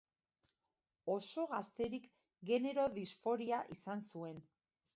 Oso 1.15 1.45
gazterik 1.51 2.09
genero-disforia 2.51 3.63
izan 3.79 4.05
zuen. 4.13 4.45